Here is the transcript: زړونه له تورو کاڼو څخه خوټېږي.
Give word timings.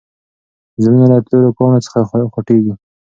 زړونه 0.83 1.05
له 1.13 1.17
تورو 1.27 1.55
کاڼو 1.57 1.79
څخه 1.85 1.99
خوټېږي. 2.33 2.73